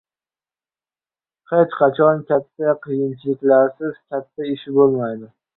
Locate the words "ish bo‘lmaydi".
4.57-5.35